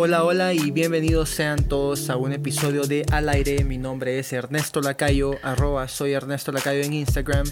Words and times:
Hola, 0.00 0.22
hola 0.22 0.54
y 0.54 0.70
bienvenidos 0.70 1.28
sean 1.28 1.64
todos 1.64 2.08
a 2.08 2.16
un 2.16 2.32
episodio 2.32 2.82
de 2.82 3.04
Al 3.10 3.28
aire. 3.28 3.64
Mi 3.64 3.78
nombre 3.78 4.20
es 4.20 4.32
Ernesto 4.32 4.80
Lacayo, 4.80 5.32
arroba 5.42 5.88
soy 5.88 6.12
Ernesto 6.12 6.52
Lacayo 6.52 6.82
en 6.82 6.92
Instagram 6.92 7.44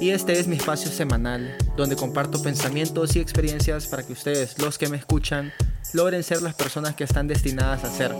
y 0.00 0.08
este 0.08 0.40
es 0.40 0.48
mi 0.48 0.56
espacio 0.56 0.90
semanal 0.90 1.58
donde 1.76 1.96
comparto 1.96 2.42
pensamientos 2.42 3.16
y 3.16 3.20
experiencias 3.20 3.86
para 3.86 4.02
que 4.02 4.14
ustedes, 4.14 4.58
los 4.58 4.78
que 4.78 4.88
me 4.88 4.96
escuchan, 4.96 5.52
logren 5.92 6.22
ser 6.22 6.40
las 6.40 6.54
personas 6.54 6.94
que 6.94 7.04
están 7.04 7.28
destinadas 7.28 7.84
a 7.84 7.90
ser. 7.90 8.16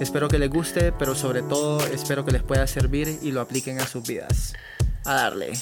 Espero 0.00 0.28
que 0.28 0.38
les 0.38 0.48
guste, 0.48 0.90
pero 0.90 1.14
sobre 1.14 1.42
todo 1.42 1.78
espero 1.88 2.24
que 2.24 2.32
les 2.32 2.42
pueda 2.42 2.66
servir 2.66 3.18
y 3.20 3.32
lo 3.32 3.42
apliquen 3.42 3.80
a 3.80 3.86
sus 3.86 4.02
vidas. 4.02 4.54
A 5.04 5.12
darle. 5.12 5.52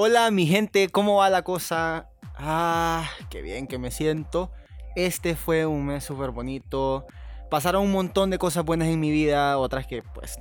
Hola 0.00 0.30
mi 0.30 0.46
gente, 0.46 0.90
¿cómo 0.90 1.16
va 1.16 1.28
la 1.28 1.42
cosa? 1.42 2.08
Ah, 2.36 3.10
qué 3.30 3.42
bien 3.42 3.66
que 3.66 3.78
me 3.78 3.90
siento. 3.90 4.52
Este 4.94 5.34
fue 5.34 5.66
un 5.66 5.86
mes 5.86 6.04
súper 6.04 6.30
bonito. 6.30 7.04
Pasaron 7.50 7.82
un 7.82 7.90
montón 7.90 8.30
de 8.30 8.38
cosas 8.38 8.64
buenas 8.64 8.86
en 8.86 9.00
mi 9.00 9.10
vida, 9.10 9.58
otras 9.58 9.88
que 9.88 10.04
pues 10.14 10.38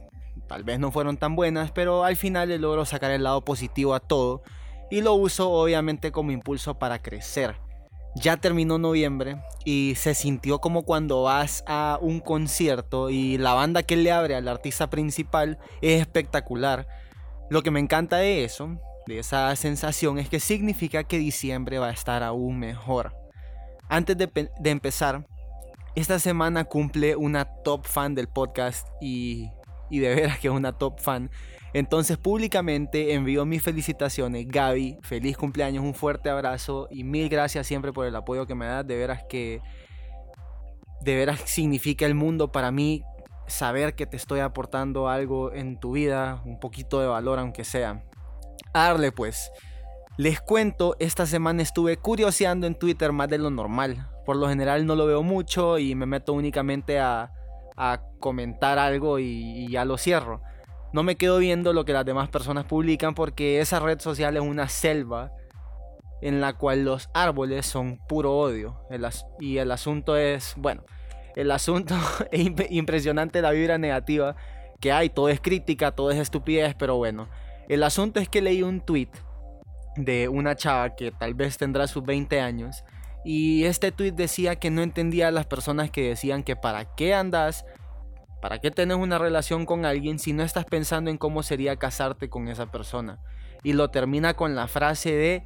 tal 0.48 0.64
vez 0.64 0.78
no 0.78 0.92
fueron 0.92 1.18
tan 1.18 1.36
buenas, 1.36 1.72
pero 1.72 2.04
al 2.04 2.16
final 2.18 2.50
le 2.50 2.60
logro 2.60 2.86
sacar 2.86 3.10
el 3.10 3.24
lado 3.24 3.44
positivo 3.44 3.96
a 3.96 4.00
todo 4.00 4.44
y 4.92 5.02
lo 5.02 5.16
uso 5.16 5.50
obviamente 5.50 6.12
como 6.12 6.32
impulso 6.32 6.78
para 6.78 7.02
crecer. 7.02 7.56
Ya 8.14 8.38
terminó 8.38 8.78
noviembre 8.78 9.42
y 9.66 9.96
se 9.96 10.14
sintió 10.14 10.60
como 10.60 10.84
cuando 10.84 11.24
vas 11.24 11.64
a 11.66 11.98
un 12.00 12.20
concierto 12.20 13.10
y 13.10 13.40
la 13.40 13.56
banda 13.56 13.82
que 13.82 13.98
le 13.98 14.12
abre 14.12 14.36
al 14.36 14.50
artista 14.50 14.92
principal 14.92 15.58
es 15.82 16.00
espectacular. 16.00 16.88
Lo 17.50 17.64
que 17.64 17.72
me 17.72 17.80
encanta 17.80 18.18
de 18.18 18.44
eso 18.44 18.80
de 19.08 19.20
esa 19.20 19.56
sensación 19.56 20.20
es 20.20 20.30
que 20.30 20.40
significa 20.40 21.06
que 21.06 21.18
diciembre 21.18 21.80
va 21.80 21.88
a 21.88 21.92
estar 21.92 22.24
aún 22.24 22.60
mejor. 22.60 23.16
Antes 23.90 24.18
de, 24.18 24.30
empezar, 24.66 25.26
esta 25.96 26.20
semana 26.20 26.66
cumple 26.66 27.16
una 27.16 27.46
top 27.46 27.86
fan 27.86 28.16
del 28.16 28.28
podcast 28.28 28.88
y, 29.02 29.50
y 29.90 30.00
de 30.00 30.14
veras 30.14 30.40
que 30.40 30.50
es 30.50 30.54
una 30.54 30.74
top 30.74 31.00
fan. 31.00 31.32
Entonces 31.74 32.18
públicamente 32.18 33.14
envío 33.14 33.46
mis 33.46 33.64
felicitaciones. 33.64 34.46
Gaby, 34.48 34.98
feliz 35.04 35.38
cumpleaños, 35.38 35.86
un 35.86 35.94
fuerte 35.94 36.30
abrazo 36.30 36.88
y 36.92 37.04
mil 37.04 37.30
gracias 37.30 37.66
siempre 37.66 37.94
por 37.94 38.06
el 38.06 38.16
apoyo 38.16 38.46
que 38.46 38.56
me 38.56 38.66
das. 38.66 38.86
De 38.86 38.98
veras 38.98 39.24
que 39.30 39.62
de 41.02 41.16
veras 41.16 41.42
significa 41.46 42.06
el 42.06 42.16
mundo 42.16 42.52
para 42.52 42.72
mí 42.72 43.04
saber 43.48 43.96
que 43.96 44.06
te 44.06 44.18
estoy 44.18 44.42
aportando 44.42 45.08
algo 45.08 45.54
en 45.54 45.80
tu 45.80 45.94
vida, 45.94 46.42
un 46.44 46.60
poquito 46.60 47.00
de 47.00 47.08
valor 47.08 47.40
aunque 47.40 47.64
sea 47.64 48.04
darle 48.84 49.12
pues. 49.12 49.52
Les 50.18 50.42
cuento, 50.42 50.96
esta 51.00 51.28
semana 51.28 51.62
estuve 51.62 51.98
curioseando 51.98 52.66
en 52.66 52.74
Twitter 52.74 53.12
más 53.12 53.30
de 53.30 53.38
lo 53.38 53.52
normal. 53.52 54.10
Por 54.26 54.36
lo 54.36 54.50
general 54.50 54.86
no 54.88 54.96
lo 54.96 55.06
veo 55.06 55.22
mucho 55.22 55.78
y 55.78 55.94
me 55.94 56.08
meto 56.08 56.34
únicamente 56.34 57.00
a, 57.00 57.32
comentar 58.20 58.80
algo 58.80 59.20
y, 59.20 59.70
ya 59.70 59.86
lo 59.86 60.00
cierro. 60.00 60.42
No 60.92 61.04
me 61.04 61.18
quedo 61.18 61.38
viendo 61.38 61.74
lo 61.74 61.86
que 61.86 61.94
las 61.94 62.06
demás 62.06 62.30
personas 62.30 62.66
publican 62.66 63.14
porque 63.14 63.62
esa 63.62 63.80
red 63.80 64.00
social 64.00 64.36
es 64.36 64.42
una 64.42 64.68
selva 64.68 65.32
en 66.24 66.42
la 66.42 66.54
cual 66.54 66.84
los 66.84 67.12
árboles 67.14 67.68
son 67.68 68.00
puro 68.08 68.36
odio. 68.36 68.82
y 69.40 69.60
el 69.60 69.72
asunto 69.72 70.18
es, 70.18 70.56
bueno, 70.58 70.84
el 71.36 71.52
asunto 71.52 71.96
es 72.32 72.50
impresionante 72.72 73.44
la 73.44 73.52
vibra 73.52 73.78
negativa 73.78 74.36
que 74.80 74.92
hay. 74.92 75.10
Todo 75.10 75.30
es 75.30 75.40
crítica, 75.40 75.92
todo 75.92 76.10
es 76.10 76.18
estupidez, 76.18 76.74
pero 76.74 76.98
bueno. 76.98 77.30
El 77.70 77.84
asunto 77.84 78.20
es 78.20 78.30
que 78.30 78.42
leí 78.42 78.64
un 78.64 78.80
tweet 78.80 79.10
de 79.98 80.30
una 80.30 80.56
chava 80.56 80.96
que 80.96 81.12
tal 81.12 81.34
vez 81.34 81.58
tendrá 81.58 81.88
sus 81.88 82.04
20 82.04 82.40
años 82.40 82.84
y 83.26 83.66
este 83.66 83.92
tweet 83.92 84.12
decía 84.12 84.56
que 84.56 84.72
no 84.72 84.82
entendía 84.82 85.28
a 85.28 85.32
las 85.32 85.48
personas 85.48 85.92
que 85.92 86.08
decían 86.08 86.44
que 86.44 86.56
para 86.56 86.96
qué 86.96 87.14
andas, 87.14 87.66
para 88.42 88.60
qué 88.60 88.72
tienes 88.72 88.96
una 88.96 89.18
relación 89.18 89.66
con 89.66 89.86
alguien 89.86 90.18
si 90.18 90.32
no 90.32 90.44
estás 90.44 90.64
pensando 90.64 91.10
en 91.10 91.18
cómo 91.18 91.44
sería 91.44 91.76
casarte 91.76 92.30
con 92.30 92.48
esa 92.48 92.72
persona. 92.72 93.20
Y 93.64 93.74
lo 93.74 93.90
termina 93.90 94.36
con 94.36 94.56
la 94.56 94.68
frase 94.68 95.12
de 95.12 95.44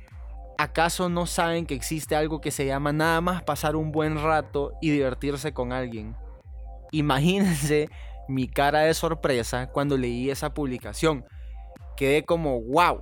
¿acaso 0.59 1.09
no 1.09 1.26
saben 1.26 1.66
que 1.66 1.74
existe 1.74 2.16
algo 2.16 2.40
que 2.40 2.52
se 2.52 2.68
llama 2.68 2.94
nada 2.94 3.20
más 3.20 3.42
pasar 3.42 3.76
un 3.76 3.92
buen 3.92 4.22
rato 4.22 4.74
y 4.80 4.92
divertirse 4.92 5.53
con 5.53 5.72
alguien? 5.72 6.16
Imagínense 6.92 7.90
mi 8.28 8.48
cara 8.48 8.82
de 8.82 8.94
sorpresa 8.94 9.72
cuando 9.72 9.98
leí 9.98 10.30
esa 10.30 10.53
publicación 10.53 11.26
quedé 11.96 12.24
como 12.24 12.62
wow. 12.62 13.02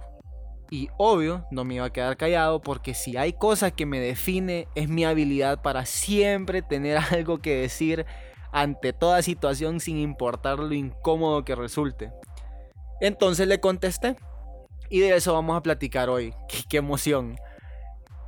Y 0.72 0.90
obvio, 0.98 1.46
no 1.50 1.64
me 1.64 1.76
iba 1.76 1.86
a 1.86 1.94
quedar 1.94 2.16
callado 2.16 2.62
porque 2.62 2.94
si 2.94 3.18
hay 3.18 3.34
cosa 3.34 3.72
que 3.72 3.88
me 3.88 4.00
define 4.00 4.68
es 4.76 4.88
mi 4.88 5.04
habilidad 5.04 5.62
para 5.62 5.86
siempre 5.86 6.62
tener 6.62 6.98
algo 7.12 7.40
que 7.40 7.56
decir 7.56 8.06
ante 8.52 8.94
toda 8.94 9.22
situación 9.22 9.80
sin 9.80 9.98
importar 9.98 10.60
lo 10.60 10.74
incómodo 10.74 11.44
que 11.44 11.56
resulte. 11.56 12.12
Entonces 13.02 13.48
le 13.48 13.60
contesté. 13.60 14.16
Y 14.90 15.00
de 15.00 15.16
eso 15.16 15.34
vamos 15.34 15.56
a 15.56 15.62
platicar 15.62 16.10
hoy. 16.10 16.34
Qué, 16.70 16.78
emoción. 16.78 17.36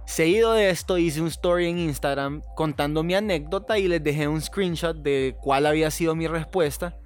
Seguido 0.06 0.54
de 0.54 0.70
esto 0.70 0.98
hice 0.98 1.22
un 1.22 1.28
story 1.28 1.68
en 1.68 1.78
Instagram 1.78 2.42
contando 2.56 3.04
mi 3.04 3.14
anécdota 3.16 3.78
y 3.78 3.88
les 3.88 4.04
dejé 4.04 4.28
un 4.28 4.42
screenshot 4.42 4.98
de 4.98 5.36
cuál 5.42 5.66
había 5.66 5.90
sido 5.92 6.16
mi 6.16 6.28
respuesta 6.28 6.98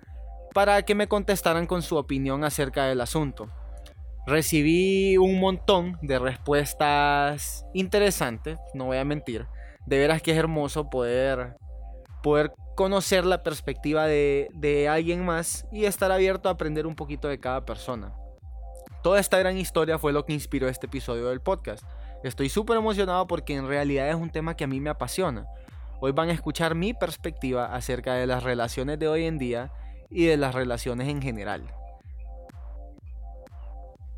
para 0.55 0.83
que 0.83 0.95
me 0.95 1.09
contestaran 1.09 1.67
con 1.67 1.81
su 1.81 1.97
opinión 1.97 2.45
acerca 2.45 2.85
del 2.85 3.01
asunto. 3.01 3.49
Recibí 4.25 5.17
un 5.17 5.37
montón 5.37 5.99
de 6.01 6.17
respuestas 6.17 7.65
interesantes, 7.73 8.57
no 8.73 8.85
voy 8.85 8.95
a 8.95 9.03
mentir. 9.03 9.47
De 9.85 9.99
veras 9.99 10.21
que 10.21 10.31
es 10.31 10.37
hermoso 10.37 10.89
poder, 10.89 11.57
poder 12.23 12.53
conocer 12.77 13.25
la 13.25 13.43
perspectiva 13.43 14.05
de, 14.05 14.47
de 14.53 14.87
alguien 14.87 15.25
más 15.25 15.67
y 15.73 15.83
estar 15.83 16.13
abierto 16.13 16.47
a 16.47 16.53
aprender 16.53 16.87
un 16.87 16.95
poquito 16.95 17.27
de 17.27 17.41
cada 17.41 17.65
persona. 17.65 18.13
Toda 19.03 19.19
esta 19.19 19.37
gran 19.37 19.57
historia 19.57 19.99
fue 19.99 20.13
lo 20.13 20.25
que 20.25 20.31
inspiró 20.31 20.69
este 20.69 20.85
episodio 20.85 21.27
del 21.27 21.41
podcast. 21.41 21.83
Estoy 22.23 22.47
súper 22.47 22.77
emocionado 22.77 23.27
porque 23.27 23.55
en 23.55 23.67
realidad 23.67 24.07
es 24.07 24.15
un 24.15 24.29
tema 24.29 24.55
que 24.55 24.63
a 24.63 24.67
mí 24.67 24.79
me 24.79 24.89
apasiona. 24.89 25.47
Hoy 25.99 26.13
van 26.13 26.29
a 26.29 26.33
escuchar 26.33 26.75
mi 26.75 26.93
perspectiva 26.93 27.75
acerca 27.75 28.13
de 28.13 28.25
las 28.25 28.43
relaciones 28.43 28.97
de 28.99 29.09
hoy 29.09 29.25
en 29.25 29.37
día 29.37 29.69
y 30.15 30.25
de 30.25 30.37
las 30.37 30.55
relaciones 30.55 31.09
en 31.09 31.21
general. 31.21 31.63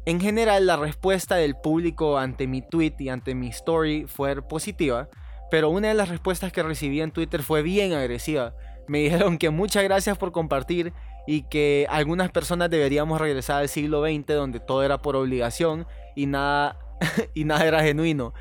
En 0.06 0.22
general, 0.22 0.68
la 0.68 0.78
respuesta 0.78 1.35
del 1.35 1.56
público 1.56 2.18
ante 2.18 2.47
mi 2.47 2.62
tweet 2.62 2.94
y 3.00 3.09
ante 3.09 3.34
mi 3.35 3.50
story 3.50 4.06
fue 4.08 4.41
positiva, 4.41 5.09
pero 5.50 5.69
una 5.69 5.90
de 5.90 5.96
las 5.96 6.08
respuestas 6.08 6.53
que 6.53 6.63
recibí 6.63 7.02
en 7.02 7.12
Twitter 7.12 7.41
fue 7.41 7.63
bien 7.63 7.94
agresiva. 7.94 8.53
Me 8.88 9.00
dijeron 9.03 9.40
que 9.40 9.50
muchas 9.50 9.84
gracias 9.84 10.18
por 10.18 10.31
compartir 10.31 10.94
y 11.25 11.41
que 11.41 11.88
algunas 11.90 12.31
personas 12.31 12.69
deberíamos 12.69 13.19
regresar 13.19 13.58
al 13.58 13.68
siglo 13.68 14.02
XX 14.06 14.28
donde 14.28 14.59
todo 14.59 14.84
era 14.84 15.02
por 15.02 15.16
obligación 15.16 15.88
y 16.16 16.28
nada, 16.28 16.78
y 17.34 17.44
nada 17.44 17.66
era 17.66 17.84
genuino. 17.84 18.34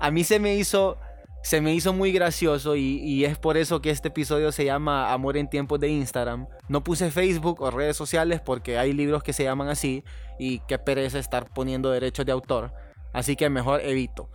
A 0.00 0.10
mí 0.10 0.24
se 0.24 0.40
me 0.40 0.56
hizo 0.56 0.98
se 1.44 1.60
me 1.60 1.74
hizo 1.74 1.92
muy 1.92 2.10
gracioso 2.10 2.74
y, 2.74 3.22
es 3.26 3.36
por 3.36 3.58
eso 3.58 3.82
que 3.82 3.90
este 3.90 4.08
episodio 4.08 4.50
se 4.50 4.64
llama 4.64 5.12
Amor 5.12 5.36
en 5.36 5.50
tiempos 5.50 5.78
de 5.78 5.88
Instagram. 5.88 6.48
No 6.68 6.82
puse 6.82 7.10
Facebook 7.10 7.60
o 7.60 7.70
redes 7.70 7.98
sociales 7.98 8.40
porque 8.40 8.78
hay 8.78 8.94
libros 8.94 9.22
que 9.22 9.34
se 9.34 9.44
llaman 9.44 9.68
así 9.68 10.04
y 10.38 10.60
qué 10.60 10.78
pereza 10.78 11.18
estar 11.18 11.52
poniendo 11.52 11.90
derechos 11.90 12.24
de 12.24 12.32
autor. 12.32 12.72
Así 13.12 13.36
que 13.36 13.50
mejor 13.50 13.82
evito. 13.82 14.30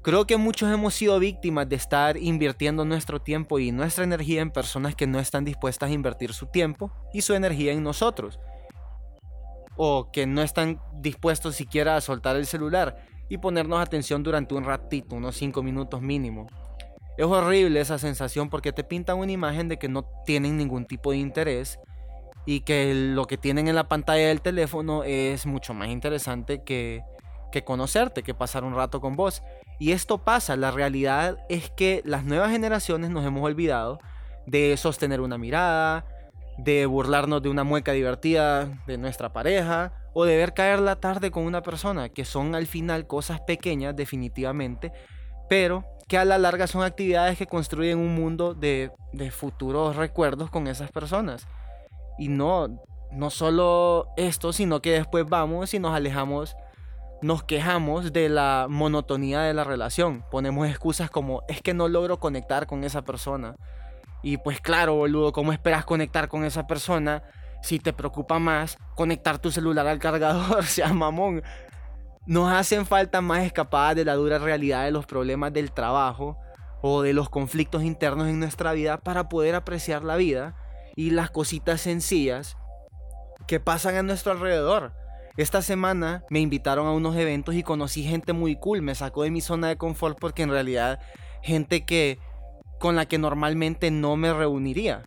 Creo 0.00 0.26
que 0.26 0.38
muchos 0.38 0.72
hemos 0.72 0.94
sido 0.94 1.18
víctimas 1.18 1.68
de 1.68 1.76
estar 1.76 2.16
invirtiendo 2.16 2.86
nuestro 2.86 3.20
tiempo 3.20 3.58
y 3.58 3.70
nuestra 3.70 4.04
energía 4.04 4.40
en 4.40 4.50
personas 4.50 4.94
que 4.94 5.06
no 5.06 5.18
están 5.18 5.44
dispuestas 5.44 5.90
a 5.90 5.92
invertir 5.92 6.32
su 6.32 6.46
tiempo 6.46 6.90
y 7.12 7.20
su 7.20 7.34
energía 7.34 7.72
en 7.72 7.82
nosotros. 7.82 8.40
O 9.76 10.10
que 10.12 10.26
no 10.26 10.40
están 10.40 10.80
dispuestos 10.94 11.56
siquiera 11.56 11.94
a 11.94 12.00
soltar 12.00 12.36
el 12.36 12.46
celular 12.46 13.04
y 13.28 13.38
ponernos 13.38 13.80
atención 13.80 14.22
durante 14.22 14.54
un 14.54 14.64
ratito, 14.64 15.16
unos 15.16 15.36
5 15.36 15.62
minutos 15.62 16.00
mínimo. 16.00 16.46
Es 17.16 17.24
horrible 17.24 17.80
esa 17.80 17.98
sensación 17.98 18.50
porque 18.50 18.72
te 18.72 18.84
pintan 18.84 19.18
una 19.18 19.32
imagen 19.32 19.68
de 19.68 19.78
que 19.78 19.88
no 19.88 20.04
tienen 20.24 20.56
ningún 20.56 20.84
tipo 20.84 21.10
de 21.10 21.16
interés 21.16 21.78
y 22.44 22.60
que 22.60 22.94
lo 22.94 23.26
que 23.26 23.38
tienen 23.38 23.68
en 23.68 23.74
la 23.74 23.88
pantalla 23.88 24.28
del 24.28 24.42
teléfono 24.42 25.02
es 25.02 25.46
mucho 25.46 25.74
más 25.74 25.88
interesante 25.88 26.62
que, 26.62 27.02
que 27.50 27.64
conocerte, 27.64 28.22
que 28.22 28.34
pasar 28.34 28.64
un 28.64 28.74
rato 28.74 29.00
con 29.00 29.16
vos. 29.16 29.42
Y 29.78 29.92
esto 29.92 30.18
pasa, 30.18 30.56
la 30.56 30.70
realidad 30.70 31.38
es 31.48 31.70
que 31.70 32.02
las 32.04 32.24
nuevas 32.24 32.50
generaciones 32.50 33.10
nos 33.10 33.24
hemos 33.26 33.42
olvidado 33.42 33.98
de 34.46 34.76
sostener 34.76 35.20
una 35.20 35.38
mirada, 35.38 36.04
de 36.58 36.86
burlarnos 36.86 37.42
de 37.42 37.48
una 37.48 37.64
mueca 37.64 37.92
divertida 37.92 38.68
de 38.86 38.98
nuestra 38.98 39.32
pareja 39.32 39.92
o 40.14 40.24
de 40.24 40.36
ver 40.36 40.54
caer 40.54 40.80
la 40.80 40.96
tarde 40.96 41.30
con 41.30 41.44
una 41.44 41.62
persona, 41.62 42.08
que 42.08 42.24
son 42.24 42.54
al 42.54 42.66
final 42.66 43.06
cosas 43.06 43.40
pequeñas 43.40 43.94
definitivamente, 43.94 44.92
pero 45.48 45.84
que 46.08 46.18
a 46.18 46.24
la 46.24 46.38
larga 46.38 46.66
son 46.66 46.82
actividades 46.82 47.36
que 47.36 47.46
construyen 47.46 47.98
un 47.98 48.14
mundo 48.14 48.54
de, 48.54 48.90
de 49.12 49.30
futuros 49.30 49.96
recuerdos 49.96 50.50
con 50.50 50.68
esas 50.68 50.90
personas. 50.90 51.46
Y 52.18 52.28
no, 52.28 52.80
no 53.12 53.30
solo 53.30 54.08
esto, 54.16 54.52
sino 54.52 54.80
que 54.80 54.92
después 54.92 55.26
vamos 55.28 55.74
y 55.74 55.78
nos 55.78 55.94
alejamos, 55.94 56.56
nos 57.22 57.42
quejamos 57.42 58.12
de 58.12 58.28
la 58.28 58.66
monotonía 58.68 59.40
de 59.40 59.54
la 59.54 59.64
relación. 59.64 60.24
Ponemos 60.30 60.68
excusas 60.68 61.10
como 61.10 61.42
es 61.48 61.60
que 61.60 61.74
no 61.74 61.88
logro 61.88 62.20
conectar 62.20 62.66
con 62.66 62.84
esa 62.84 63.02
persona. 63.02 63.56
Y 64.26 64.38
pues 64.38 64.60
claro, 64.60 64.96
boludo, 64.96 65.32
¿cómo 65.32 65.52
esperas 65.52 65.84
conectar 65.84 66.26
con 66.26 66.44
esa 66.44 66.66
persona 66.66 67.22
si 67.62 67.78
te 67.78 67.92
preocupa 67.92 68.40
más 68.40 68.76
conectar 68.96 69.38
tu 69.38 69.52
celular 69.52 69.86
al 69.86 70.00
cargador? 70.00 70.64
sea 70.66 70.92
mamón. 70.92 71.44
Nos 72.26 72.50
hacen 72.52 72.86
falta 72.86 73.20
más 73.20 73.44
escapadas 73.44 73.94
de 73.94 74.04
la 74.04 74.14
dura 74.14 74.38
realidad 74.38 74.82
de 74.82 74.90
los 74.90 75.06
problemas 75.06 75.52
del 75.52 75.70
trabajo 75.70 76.36
o 76.82 77.02
de 77.02 77.12
los 77.12 77.28
conflictos 77.28 77.84
internos 77.84 78.26
en 78.26 78.40
nuestra 78.40 78.72
vida 78.72 78.98
para 78.98 79.28
poder 79.28 79.54
apreciar 79.54 80.02
la 80.02 80.16
vida 80.16 80.56
y 80.96 81.10
las 81.10 81.30
cositas 81.30 81.80
sencillas 81.80 82.56
que 83.46 83.60
pasan 83.60 83.94
a 83.94 84.02
nuestro 84.02 84.32
alrededor. 84.32 84.92
Esta 85.36 85.62
semana 85.62 86.24
me 86.30 86.40
invitaron 86.40 86.88
a 86.88 86.92
unos 86.92 87.14
eventos 87.14 87.54
y 87.54 87.62
conocí 87.62 88.02
gente 88.02 88.32
muy 88.32 88.56
cool, 88.56 88.82
me 88.82 88.96
sacó 88.96 89.22
de 89.22 89.30
mi 89.30 89.40
zona 89.40 89.68
de 89.68 89.76
confort 89.76 90.18
porque 90.18 90.42
en 90.42 90.50
realidad 90.50 90.98
gente 91.42 91.86
que 91.86 92.18
con 92.78 92.96
la 92.96 93.06
que 93.06 93.18
normalmente 93.18 93.90
no 93.90 94.16
me 94.16 94.32
reuniría. 94.32 95.04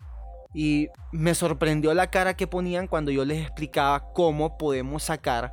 Y 0.54 0.88
me 1.12 1.36
sorprendió 1.36 1.94
la 1.94 2.10
cara 2.10 2.36
que 2.36 2.48
ponían 2.48 2.88
cuando 2.88 3.12
yo 3.12 3.24
les 3.24 3.42
explicaba 3.42 4.12
cómo 4.14 4.58
podemos 4.58 5.04
sacar 5.04 5.52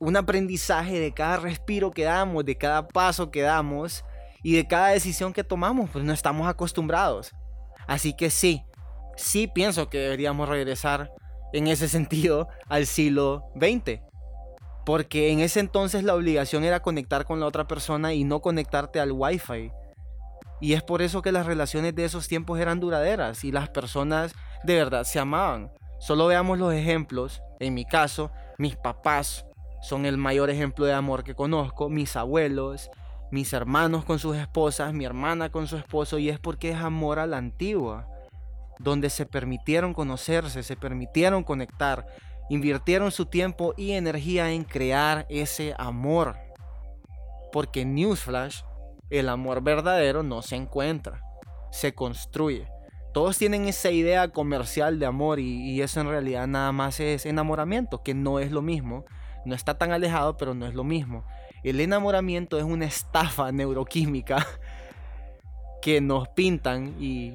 un 0.00 0.16
aprendizaje 0.16 0.98
de 0.98 1.12
cada 1.12 1.36
respiro 1.36 1.92
que 1.92 2.04
damos, 2.04 2.44
de 2.44 2.56
cada 2.56 2.88
paso 2.88 3.30
que 3.30 3.42
damos 3.42 4.04
y 4.42 4.56
de 4.56 4.66
cada 4.66 4.88
decisión 4.88 5.32
que 5.32 5.44
tomamos, 5.44 5.90
pues 5.90 6.04
no 6.04 6.12
estamos 6.12 6.48
acostumbrados. 6.48 7.32
Así 7.86 8.12
que 8.12 8.30
sí, 8.30 8.64
sí 9.16 9.46
pienso 9.46 9.88
que 9.88 9.98
deberíamos 9.98 10.48
regresar 10.48 11.12
en 11.52 11.68
ese 11.68 11.88
sentido 11.88 12.48
al 12.68 12.86
siglo 12.86 13.44
XX. 13.54 14.00
Porque 14.84 15.30
en 15.30 15.38
ese 15.38 15.60
entonces 15.60 16.02
la 16.02 16.16
obligación 16.16 16.64
era 16.64 16.82
conectar 16.82 17.24
con 17.24 17.38
la 17.38 17.46
otra 17.46 17.68
persona 17.68 18.12
y 18.12 18.24
no 18.24 18.40
conectarte 18.40 18.98
al 18.98 19.12
wifi. 19.12 19.70
Y 20.62 20.74
es 20.74 20.82
por 20.84 21.02
eso 21.02 21.22
que 21.22 21.32
las 21.32 21.44
relaciones 21.44 21.92
de 21.96 22.04
esos 22.04 22.28
tiempos 22.28 22.60
eran 22.60 22.78
duraderas 22.78 23.42
y 23.42 23.50
las 23.50 23.68
personas 23.68 24.32
de 24.62 24.76
verdad 24.76 25.02
se 25.02 25.18
amaban. 25.18 25.72
Solo 25.98 26.28
veamos 26.28 26.56
los 26.56 26.72
ejemplos. 26.72 27.42
En 27.58 27.74
mi 27.74 27.84
caso, 27.84 28.30
mis 28.58 28.76
papás 28.76 29.44
son 29.82 30.06
el 30.06 30.16
mayor 30.16 30.50
ejemplo 30.50 30.86
de 30.86 30.92
amor 30.92 31.24
que 31.24 31.34
conozco, 31.34 31.88
mis 31.88 32.14
abuelos, 32.14 32.90
mis 33.32 33.52
hermanos 33.52 34.04
con 34.04 34.20
sus 34.20 34.36
esposas, 34.36 34.94
mi 34.94 35.04
hermana 35.04 35.50
con 35.50 35.66
su 35.66 35.76
esposo, 35.76 36.18
y 36.18 36.28
es 36.28 36.38
porque 36.38 36.70
es 36.70 36.76
amor 36.76 37.18
a 37.18 37.26
la 37.26 37.38
antigua, 37.38 38.06
donde 38.78 39.10
se 39.10 39.26
permitieron 39.26 39.92
conocerse, 39.92 40.62
se 40.62 40.76
permitieron 40.76 41.42
conectar, 41.42 42.06
invirtieron 42.50 43.10
su 43.10 43.26
tiempo 43.26 43.74
y 43.76 43.92
energía 43.92 44.52
en 44.52 44.62
crear 44.62 45.26
ese 45.28 45.74
amor. 45.76 46.36
Porque 47.50 47.84
Newsflash, 47.84 48.62
el 49.18 49.28
amor 49.28 49.62
verdadero 49.62 50.22
no 50.22 50.42
se 50.42 50.56
encuentra, 50.56 51.22
se 51.70 51.94
construye. 51.94 52.66
Todos 53.14 53.38
tienen 53.38 53.68
esa 53.68 53.90
idea 53.90 54.28
comercial 54.28 54.98
de 54.98 55.06
amor 55.06 55.38
y, 55.38 55.70
y 55.70 55.82
eso 55.82 56.00
en 56.00 56.08
realidad 56.08 56.46
nada 56.46 56.72
más 56.72 56.98
es 57.00 57.26
enamoramiento, 57.26 58.02
que 58.02 58.14
no 58.14 58.38
es 58.38 58.50
lo 58.50 58.62
mismo 58.62 59.04
no 59.44 59.54
está 59.54 59.74
tan 59.74 59.92
alejado, 59.92 60.36
pero 60.36 60.54
no 60.54 60.66
es 60.66 60.74
lo 60.74 60.84
mismo. 60.84 61.24
El 61.62 61.80
enamoramiento 61.80 62.58
es 62.58 62.64
una 62.64 62.86
estafa 62.86 63.52
neuroquímica 63.52 64.46
que 65.80 66.00
nos 66.00 66.28
pintan 66.28 66.94
y 67.00 67.34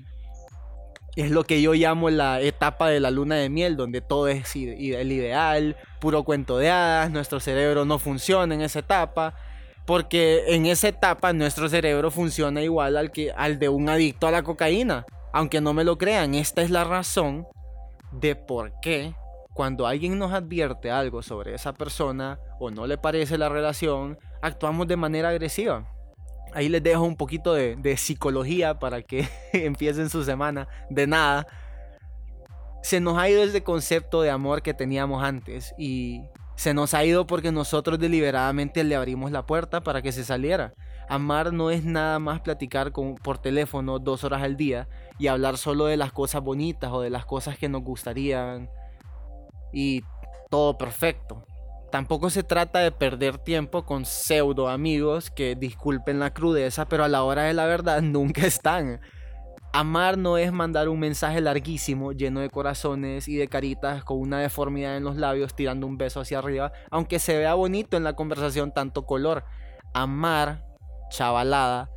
es 1.15 1.31
lo 1.31 1.43
que 1.43 1.61
yo 1.61 1.73
llamo 1.73 2.09
la 2.09 2.41
etapa 2.41 2.89
de 2.89 2.99
la 2.99 3.11
luna 3.11 3.35
de 3.35 3.49
miel, 3.49 3.75
donde 3.75 4.01
todo 4.01 4.27
es 4.27 4.55
el 4.55 5.11
ideal, 5.11 5.75
puro 5.99 6.23
cuento 6.23 6.57
de 6.57 6.69
hadas, 6.69 7.09
nuestro 7.11 7.39
cerebro 7.39 7.85
no 7.85 7.97
funciona 7.97 8.53
en 8.53 8.61
esa 8.61 8.79
etapa, 8.79 9.33
porque 9.87 10.53
en 10.53 10.65
esa 10.65 10.89
etapa 10.89 11.31
nuestro 11.31 11.69
cerebro 11.69 12.11
funciona 12.11 12.61
igual 12.61 12.97
al, 12.97 13.09
que, 13.09 13.31
al 13.31 13.57
de 13.57 13.69
un 13.69 13.87
adicto 13.87 14.27
a 14.27 14.31
la 14.31 14.43
cocaína. 14.43 15.05
Aunque 15.31 15.61
no 15.61 15.73
me 15.73 15.85
lo 15.85 15.97
crean, 15.97 16.35
esta 16.35 16.61
es 16.61 16.69
la 16.69 16.83
razón 16.83 17.47
de 18.11 18.35
por 18.35 18.73
qué 18.81 19.15
cuando 19.53 19.87
alguien 19.87 20.19
nos 20.19 20.33
advierte 20.33 20.91
algo 20.91 21.23
sobre 21.23 21.55
esa 21.55 21.73
persona 21.73 22.37
o 22.59 22.69
no 22.69 22.85
le 22.85 22.97
parece 22.97 23.37
la 23.37 23.47
relación, 23.47 24.19
actuamos 24.41 24.87
de 24.87 24.97
manera 24.97 25.29
agresiva. 25.29 25.87
Ahí 26.53 26.67
les 26.67 26.83
dejo 26.83 27.03
un 27.03 27.15
poquito 27.15 27.53
de, 27.53 27.97
psicología 27.97 28.79
para 28.79 29.01
que 29.01 29.27
empiecen 29.53 30.09
su 30.09 30.25
semana 30.25 30.67
de 30.89 31.07
nada. 31.07 31.47
Se 32.83 32.99
nos 32.99 33.17
ha 33.17 33.29
ido 33.29 33.41
ese 33.41 33.63
concepto 33.63 34.21
de 34.21 34.31
amor 34.31 34.61
que 34.61 34.73
teníamos 34.73 35.23
antes 35.23 35.73
y 35.77 36.23
se 36.57 36.73
nos 36.73 36.95
ha 36.95 37.05
ido 37.05 37.27
porque 37.27 37.51
nosotros 37.51 37.99
deliberadamente 37.99 38.83
le 38.83 38.95
abrimos 38.95 39.31
la 39.31 39.45
puerta 39.45 39.81
para 39.81 40.01
que 40.01 40.11
se 40.11 40.23
saliera. 40.25 40.73
Amar 41.07 41.53
no 41.53 41.69
es 41.69 41.85
nada 41.85 42.17
más 42.17 42.41
platicar 42.41 42.91
con, 42.91 43.13
por 43.13 43.37
teléfono 43.37 43.99
dos 43.99 44.23
horas 44.23 44.41
al 44.41 44.57
día 44.57 44.89
y 45.19 45.27
hablar 45.27 45.57
solo 45.57 45.85
de 45.85 45.97
las 45.97 46.11
cosas 46.11 46.41
bonitas 46.41 46.91
o 46.91 47.01
de 47.01 47.11
las 47.11 47.25
cosas 47.25 47.59
que 47.59 47.69
nos 47.69 47.83
gustarían 47.83 48.69
y 49.71 50.01
todo 50.49 50.79
perfecto. 50.79 51.45
Tampoco 51.91 52.31
se 52.31 52.41
trata 52.41 52.79
de 52.79 52.91
perder 52.91 53.37
tiempo 53.37 53.85
con 53.85 54.05
pseudo 54.05 54.67
amigos 54.67 55.29
que 55.29 55.55
disculpen 55.55 56.19
la 56.19 56.33
crudeza, 56.33 56.85
pero 56.85 57.03
a 57.03 57.07
la 57.07 57.21
hora 57.21 57.43
de 57.43 57.53
la 57.53 57.65
verdad 57.67 58.01
nunca 58.01 58.45
están. 58.47 58.99
Amar 59.77 60.17
no 60.17 60.39
es 60.39 60.51
mandar 60.51 60.89
un 60.89 60.99
mensaje 60.99 61.39
larguísimo, 61.39 62.11
lleno 62.11 62.39
de 62.39 62.49
corazones 62.49 63.27
y 63.27 63.35
de 63.35 63.47
caritas 63.47 64.03
con 64.03 64.17
una 64.17 64.39
deformidad 64.39 64.97
en 64.97 65.03
los 65.03 65.17
labios 65.17 65.55
tirando 65.55 65.85
un 65.85 65.99
beso 65.99 66.19
hacia 66.19 66.39
arriba, 66.39 66.71
aunque 66.89 67.19
se 67.19 67.37
vea 67.37 67.53
bonito 67.53 67.95
en 67.95 68.03
la 68.03 68.15
conversación 68.15 68.73
tanto 68.73 69.05
color. 69.05 69.43
Amar, 69.93 70.65
chavalada, 71.11 71.91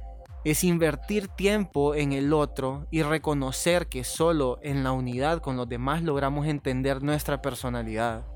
es 0.45 0.63
invertir 0.63 1.29
tiempo 1.29 1.95
en 1.95 2.13
el 2.13 2.35
otro 2.35 2.87
y 2.91 3.01
reconocer 3.01 3.87
que 3.87 4.05
solo 4.05 4.59
en 4.61 4.85
la 4.85 4.93
unidad 4.93 5.39
con 5.39 5.57
los 5.57 5.67
demás 5.67 6.03
logramos 6.03 6.49
entender 6.49 7.03
nuestra 7.03 7.41
personalidad. 7.41 8.27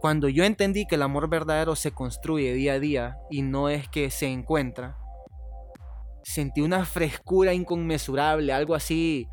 Cuando 0.00 0.28
yo 0.28 0.42
entendí 0.42 0.88
que 0.88 0.96
el 0.96 1.02
amor 1.02 1.28
verdadero 1.28 1.76
se 1.76 1.92
construye 1.92 2.52
día 2.52 2.72
a 2.72 2.80
día 2.80 3.18
y 3.30 3.42
no 3.42 3.68
es 3.68 3.88
que 3.88 4.10
se 4.10 4.26
encuentra, 4.26 4.98
sentí 6.26 6.60
una 6.60 6.84
frescura 6.84 7.54
inconmensurable, 7.54 8.52
algo 8.52 8.74
así 8.74 9.28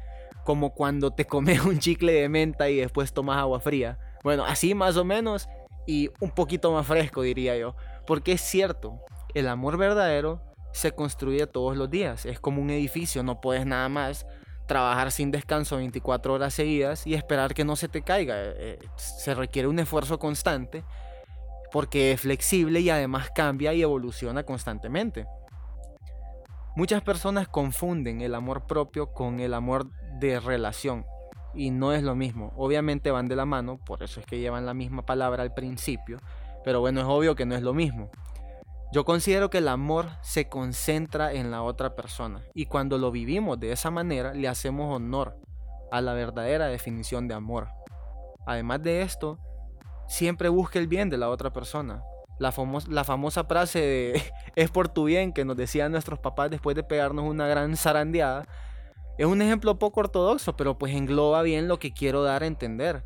como 0.45 0.75
cuando 0.75 1.09
te 1.11 1.25
comes 1.25 1.65
un 1.65 1.79
chicle 1.79 2.13
de 2.13 2.29
menta 2.29 2.69
y 2.69 2.77
después 2.77 3.13
tomas 3.13 3.39
agua 3.39 3.59
fría. 3.59 3.97
Bueno, 4.23 4.45
así 4.45 4.75
más 4.75 4.95
o 4.95 5.03
menos 5.03 5.49
y 5.87 6.11
un 6.19 6.29
poquito 6.29 6.71
más 6.71 6.85
fresco 6.85 7.23
diría 7.23 7.57
yo, 7.57 7.75
porque 8.05 8.33
es 8.33 8.41
cierto, 8.41 9.01
el 9.33 9.47
amor 9.47 9.77
verdadero 9.77 10.43
se 10.71 10.91
construye 10.91 11.47
todos 11.47 11.75
los 11.75 11.89
días. 11.89 12.27
Es 12.27 12.39
como 12.39 12.61
un 12.61 12.69
edificio, 12.69 13.23
no 13.23 13.41
puedes 13.41 13.65
nada 13.65 13.89
más 13.89 14.27
trabajar 14.67 15.11
sin 15.11 15.31
descanso 15.31 15.77
24 15.77 16.33
horas 16.33 16.53
seguidas 16.53 17.07
y 17.07 17.15
esperar 17.15 17.55
que 17.55 17.65
no 17.65 17.75
se 17.75 17.87
te 17.87 18.03
caiga. 18.03 18.35
Eh, 18.37 18.53
eh, 18.57 18.79
se 18.97 19.33
requiere 19.33 19.67
un 19.67 19.79
esfuerzo 19.79 20.19
constante 20.19 20.83
porque 21.71 22.11
es 22.11 22.21
flexible 22.21 22.81
y 22.81 22.91
además 22.91 23.31
cambia 23.33 23.73
y 23.73 23.81
evoluciona 23.81 24.43
constantemente. 24.43 25.25
Muchas 26.75 27.03
personas 27.03 27.47
confunden 27.47 28.21
el 28.21 28.33
amor 28.33 28.65
propio 28.65 29.13
con 29.13 29.39
el 29.39 29.53
amor 29.53 29.91
de 30.19 30.39
relación 30.39 31.05
y 31.53 31.69
no 31.69 31.93
es 31.93 32.01
lo 32.01 32.15
mismo. 32.15 32.51
Obviamente 32.57 33.11
van 33.11 33.27
de 33.27 33.35
la 33.35 33.45
mano, 33.45 33.77
por 33.77 34.01
eso 34.01 34.19
es 34.19 34.25
que 34.25 34.39
llevan 34.39 34.65
la 34.65 34.73
misma 34.73 35.05
palabra 35.05 35.43
al 35.43 35.53
principio, 35.53 36.17
pero 36.63 36.79
bueno, 36.79 37.01
es 37.01 37.05
obvio 37.07 37.35
que 37.35 37.45
no 37.45 37.53
es 37.53 37.61
lo 37.61 37.75
mismo. 37.75 38.09
Yo 38.91 39.05
considero 39.05 39.51
que 39.51 39.59
el 39.59 39.67
amor 39.67 40.09
se 40.21 40.49
concentra 40.49 41.33
en 41.33 41.51
la 41.51 41.61
otra 41.61 41.95
persona 41.95 42.41
y 42.55 42.65
cuando 42.65 42.97
lo 42.97 43.11
vivimos 43.11 43.59
de 43.59 43.71
esa 43.71 43.91
manera 43.91 44.33
le 44.33 44.47
hacemos 44.47 44.95
honor 44.95 45.37
a 45.91 46.01
la 46.01 46.13
verdadera 46.13 46.65
definición 46.65 47.27
de 47.27 47.35
amor. 47.35 47.67
Además 48.47 48.81
de 48.81 49.03
esto, 49.03 49.37
siempre 50.07 50.49
busque 50.49 50.79
el 50.79 50.87
bien 50.87 51.11
de 51.11 51.17
la 51.17 51.29
otra 51.29 51.53
persona. 51.53 52.03
La, 52.39 52.51
famosa 52.51 53.43
frase 53.43 53.79
de 53.79 54.23
es 54.55 54.71
por 54.71 54.89
tu 54.89 55.05
bien 55.05 55.33
que 55.33 55.45
nos 55.45 55.55
decían 55.55 55.91
nuestros 55.91 56.19
papás 56.19 56.49
después 56.49 56.75
de 56.75 56.83
pegarnos 56.83 57.25
una 57.25 57.47
gran 57.47 57.77
zarandeada 57.77 58.45
es 59.17 59.27
un 59.27 59.41
ejemplo 59.43 59.77
poco 59.77 59.99
ortodoxo, 59.99 60.55
pero 60.55 60.77
pues 60.79 60.95
engloba 60.95 61.43
bien 61.43 61.67
lo 61.67 61.77
que 61.77 61.93
quiero 61.93 62.23
dar 62.23 62.41
a 62.41 62.47
entender. 62.47 63.03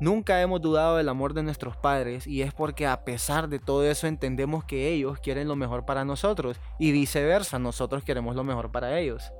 Nunca 0.00 0.40
hemos 0.40 0.62
dudado 0.62 0.96
del 0.96 1.10
amor 1.10 1.34
de 1.34 1.42
nuestros 1.42 1.76
padres 1.76 2.26
y 2.26 2.42
es 2.42 2.54
porque 2.54 2.86
a 2.86 3.04
pesar 3.04 3.48
de 3.48 3.58
todo 3.58 3.84
eso 3.84 4.06
entendemos 4.06 4.64
que 4.64 4.88
ellos 4.88 5.18
quieren 5.20 5.48
lo 5.48 5.54
mejor 5.54 5.84
para 5.84 6.04
nosotros 6.04 6.58
y 6.78 6.90
viceversa, 6.90 7.58
nosotros 7.58 8.02
queremos 8.02 8.34
lo 8.34 8.44
mejor 8.44 8.72
para 8.72 8.98
ellos. 8.98 9.30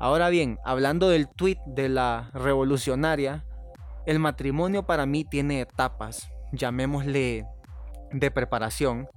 Ahora 0.00 0.28
bien, 0.28 0.58
hablando 0.64 1.08
del 1.08 1.28
tweet 1.28 1.58
de 1.64 1.88
la 1.88 2.30
revolucionaria, 2.34 3.44
el 4.04 4.18
matrimonio 4.18 4.84
para 4.84 5.06
mí 5.06 5.24
tiene 5.24 5.60
etapas, 5.60 6.28
llamémosle 6.52 7.46
de 8.12 8.30
preparación. 8.30 9.08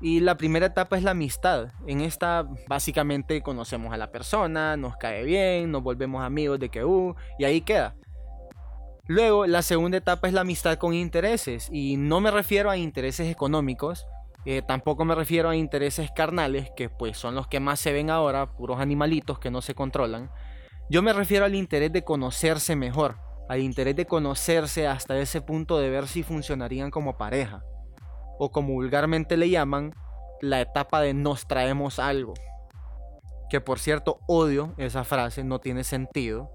Y 0.00 0.20
la 0.20 0.36
primera 0.36 0.66
etapa 0.66 0.96
es 0.96 1.02
la 1.02 1.10
amistad. 1.10 1.68
En 1.86 2.00
esta 2.00 2.46
básicamente 2.68 3.42
conocemos 3.42 3.92
a 3.92 3.96
la 3.96 4.12
persona, 4.12 4.76
nos 4.76 4.96
cae 4.96 5.24
bien, 5.24 5.72
nos 5.72 5.82
volvemos 5.82 6.22
amigos 6.22 6.60
de 6.60 6.68
que 6.68 6.84
uh, 6.84 7.14
y 7.38 7.44
ahí 7.44 7.62
queda. 7.62 7.96
Luego, 9.06 9.46
la 9.46 9.62
segunda 9.62 9.96
etapa 9.96 10.28
es 10.28 10.34
la 10.34 10.42
amistad 10.42 10.76
con 10.76 10.94
intereses. 10.94 11.68
Y 11.72 11.96
no 11.96 12.20
me 12.20 12.30
refiero 12.30 12.70
a 12.70 12.76
intereses 12.76 13.30
económicos, 13.30 14.06
eh, 14.44 14.62
tampoco 14.62 15.04
me 15.04 15.14
refiero 15.14 15.48
a 15.48 15.56
intereses 15.56 16.10
carnales, 16.14 16.70
que 16.76 16.88
pues 16.88 17.18
son 17.18 17.34
los 17.34 17.48
que 17.48 17.60
más 17.60 17.80
se 17.80 17.92
ven 17.92 18.10
ahora, 18.10 18.52
puros 18.52 18.80
animalitos 18.80 19.38
que 19.38 19.50
no 19.50 19.62
se 19.62 19.74
controlan. 19.74 20.30
Yo 20.88 21.02
me 21.02 21.12
refiero 21.12 21.44
al 21.44 21.54
interés 21.54 21.92
de 21.92 22.04
conocerse 22.04 22.76
mejor, 22.76 23.16
al 23.48 23.60
interés 23.60 23.96
de 23.96 24.06
conocerse 24.06 24.86
hasta 24.86 25.18
ese 25.18 25.42
punto 25.42 25.78
de 25.78 25.90
ver 25.90 26.06
si 26.06 26.22
funcionarían 26.22 26.90
como 26.90 27.18
pareja. 27.18 27.62
O 28.38 28.50
como 28.50 28.74
vulgarmente 28.74 29.36
le 29.36 29.50
llaman, 29.50 29.94
la 30.40 30.60
etapa 30.60 31.00
de 31.00 31.14
nos 31.14 31.46
traemos 31.46 31.98
algo. 31.98 32.34
Que 33.50 33.60
por 33.60 33.78
cierto 33.78 34.20
odio 34.26 34.74
esa 34.76 35.04
frase, 35.04 35.44
no 35.44 35.58
tiene 35.58 35.84
sentido. 35.84 36.50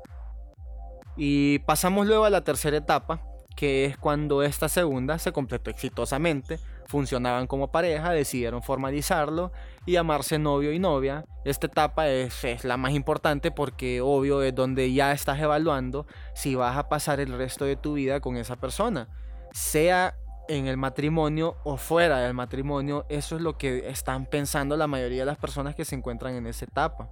Y 1.15 1.59
pasamos 1.59 2.07
luego 2.07 2.25
a 2.25 2.29
la 2.29 2.43
tercera 2.43 2.77
etapa, 2.77 3.21
que 3.55 3.85
es 3.85 3.97
cuando 3.97 4.43
esta 4.43 4.69
segunda 4.69 5.19
se 5.19 5.31
completó 5.31 5.69
exitosamente, 5.69 6.59
funcionaban 6.87 7.47
como 7.47 7.71
pareja, 7.71 8.11
decidieron 8.11 8.63
formalizarlo 8.63 9.51
y 9.85 9.93
llamarse 9.93 10.39
novio 10.39 10.71
y 10.73 10.79
novia. 10.79 11.25
Esta 11.45 11.67
etapa 11.67 12.07
es, 12.07 12.63
la 12.63 12.77
más 12.77 12.93
importante 12.93 13.51
porque 13.51 14.01
obvio 14.01 14.41
es 14.41 14.55
donde 14.55 14.91
ya 14.93 15.11
estás 15.11 15.39
evaluando 15.39 16.07
si 16.33 16.55
vas 16.55 16.77
a 16.77 16.89
pasar 16.89 17.19
el 17.19 17.37
resto 17.37 17.65
de 17.65 17.75
tu 17.75 17.93
vida 17.93 18.19
con 18.19 18.37
esa 18.37 18.55
persona. 18.55 19.07
Sea 19.51 20.15
en 20.47 20.67
el 20.67 20.77
matrimonio 20.77 21.57
o 21.63 21.77
fuera 21.77 22.19
del 22.19 22.33
matrimonio, 22.33 23.05
eso 23.09 23.35
es 23.35 23.41
lo 23.41 23.57
que 23.57 23.89
están 23.89 24.25
pensando 24.25 24.75
la 24.75 24.87
mayoría 24.87 25.21
de 25.21 25.25
las 25.25 25.37
personas 25.37 25.75
que 25.75 25.85
se 25.85 25.95
encuentran 25.95 26.35
en 26.35 26.47
esa 26.47 26.65
etapa. 26.65 27.09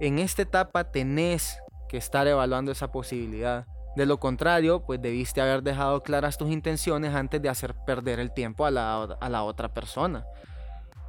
En 0.00 0.18
esta 0.18 0.42
etapa 0.42 0.90
tenés 0.90 1.58
que 1.88 1.96
estar 1.96 2.26
evaluando 2.26 2.72
esa 2.72 2.90
posibilidad. 2.90 3.66
De 3.94 4.06
lo 4.06 4.18
contrario, 4.18 4.84
pues 4.84 5.00
debiste 5.00 5.40
haber 5.40 5.62
dejado 5.62 6.02
claras 6.02 6.36
tus 6.36 6.50
intenciones 6.50 7.14
antes 7.14 7.40
de 7.40 7.48
hacer 7.48 7.74
perder 7.86 8.18
el 8.18 8.32
tiempo 8.32 8.66
a 8.66 8.72
la, 8.72 9.02
a 9.02 9.28
la 9.28 9.44
otra 9.44 9.72
persona. 9.72 10.26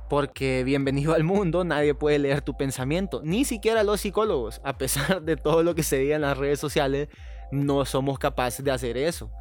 Porque 0.07 0.63
bienvenido 0.63 1.15
al 1.15 1.23
mundo, 1.23 1.63
nadie 1.63 1.95
puede 1.95 2.19
leer 2.19 2.41
tu 2.41 2.55
pensamiento, 2.55 3.21
ni 3.23 3.43
siquiera 3.43 3.81
los 3.83 4.01
psicólogos. 4.01 4.61
A 4.63 4.77
pesar 4.77 5.23
de 5.23 5.35
todo 5.35 5.63
lo 5.63 5.73
que 5.73 5.81
se 5.81 5.97
diga 5.97 6.15
en 6.15 6.21
las 6.21 6.37
redes 6.37 6.59
sociales, 6.59 7.09
no 7.51 7.85
somos 7.85 8.19
capaces 8.19 8.63
de 8.63 8.71
hacer 8.71 8.97
eso. 8.97 9.31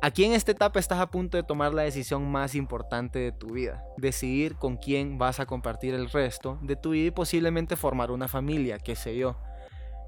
Aquí 0.00 0.24
en 0.24 0.32
esta 0.32 0.52
etapa 0.52 0.78
estás 0.78 1.00
a 1.00 1.10
punto 1.10 1.36
de 1.36 1.42
tomar 1.42 1.74
la 1.74 1.82
decisión 1.82 2.30
más 2.30 2.54
importante 2.54 3.18
de 3.18 3.32
tu 3.32 3.54
vida, 3.54 3.84
decidir 3.96 4.54
con 4.54 4.76
quién 4.76 5.18
vas 5.18 5.40
a 5.40 5.46
compartir 5.46 5.92
el 5.92 6.08
resto 6.08 6.56
de 6.62 6.76
tu 6.76 6.90
vida 6.90 7.08
y 7.08 7.10
posiblemente 7.10 7.74
formar 7.74 8.12
una 8.12 8.28
familia, 8.28 8.78
qué 8.78 8.94
sé 8.94 9.16
yo. 9.16 9.36